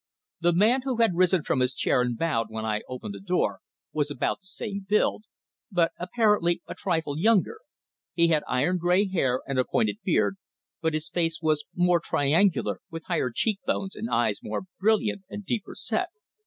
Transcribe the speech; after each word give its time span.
The 0.39 0.53
man 0.55 0.81
who 0.81 0.97
had 0.97 1.13
risen 1.13 1.43
from 1.43 1.59
his 1.59 1.75
chair 1.75 2.01
and 2.01 2.17
bowed 2.17 2.47
when 2.49 2.65
I 2.65 2.81
opened 2.89 3.13
the 3.13 3.19
door 3.19 3.59
was 3.93 4.09
about 4.09 4.39
the 4.41 4.47
same 4.47 4.83
build, 4.89 5.25
but, 5.71 5.91
apparently, 5.99 6.59
a 6.65 6.73
trifle 6.73 7.19
younger. 7.19 7.59
He 8.15 8.29
had 8.29 8.41
iron 8.47 8.79
grey 8.79 9.07
hair 9.07 9.41
and 9.47 9.59
a 9.59 9.63
pointed 9.63 9.99
beard, 10.03 10.37
but 10.81 10.95
his 10.95 11.07
face 11.07 11.37
was 11.39 11.65
more 11.75 11.99
triangular, 12.03 12.79
with 12.89 13.03
higher 13.05 13.29
cheek 13.29 13.59
bones, 13.67 13.95
and 13.95 14.09
eyes 14.09 14.39
more 14.41 14.63
brilliant 14.79 15.21
and 15.29 15.45
deeper 15.45 15.75
set. 15.75 16.07